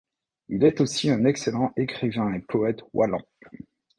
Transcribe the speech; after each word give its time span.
Il 0.49 0.63
est 0.63 0.81
aussi 0.81 1.11
un 1.11 1.25
excellent 1.25 1.73
écrivain 1.77 2.33
et 2.33 2.39
poète 2.39 2.81
wallon. 2.91 3.21